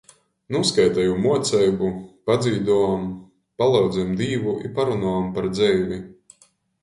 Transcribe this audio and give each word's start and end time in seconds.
Nūskaiteju 0.53 1.17
muoceibu, 1.25 1.89
padzīduom, 2.29 3.03
palyudzem 3.63 4.15
Dīvu 4.23 4.57
i 4.69 4.73
parunuom 4.79 5.31
par 5.37 5.51
dzeivi. 5.59 6.01